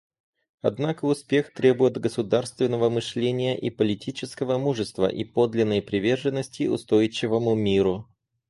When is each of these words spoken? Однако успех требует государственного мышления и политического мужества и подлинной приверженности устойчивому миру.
Однако 0.63 1.05
успех 1.05 1.53
требует 1.53 1.99
государственного 1.99 2.89
мышления 2.89 3.55
и 3.55 3.69
политического 3.69 4.57
мужества 4.57 5.05
и 5.07 5.23
подлинной 5.23 5.83
приверженности 5.83 6.63
устойчивому 6.65 7.53
миру. 7.53 8.09